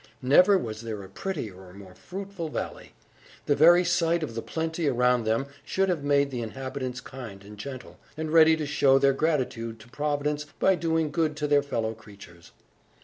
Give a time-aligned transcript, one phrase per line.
[0.23, 2.93] Never was there a prettier or more fruitful valley.
[3.45, 7.55] The very sight of the plenty around them should have made the inhabitants kind and
[7.55, 11.93] gentle, and ready to show their gratitude to Providence by doing good to their fellow
[11.93, 12.51] creatures.